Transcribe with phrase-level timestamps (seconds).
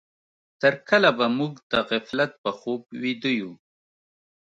[0.61, 3.51] تر کله به موږ د غفلت په خوب ويده يو؟